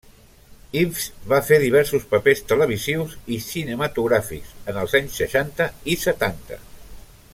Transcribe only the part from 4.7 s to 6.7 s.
en els anys seixanta i setanta.